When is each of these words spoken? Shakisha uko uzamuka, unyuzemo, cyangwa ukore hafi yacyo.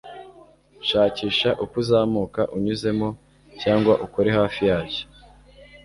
Shakisha 0.87 1.49
uko 1.63 1.75
uzamuka, 1.83 2.41
unyuzemo, 2.55 3.09
cyangwa 3.61 3.93
ukore 4.05 4.29
hafi 4.39 4.61
yacyo. 4.69 5.03